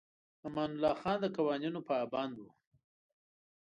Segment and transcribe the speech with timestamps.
[0.45, 2.43] امان الله خان د قوانینو پابند و.